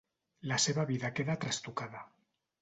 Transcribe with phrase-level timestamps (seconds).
[0.51, 2.03] La seva vida queda trastocada.